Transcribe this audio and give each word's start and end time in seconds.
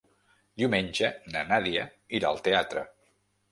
Diumenge 0.61 1.11
na 1.35 1.45
Nàdia 1.51 1.85
irà 2.21 2.35
al 2.35 2.43
teatre. 2.51 2.87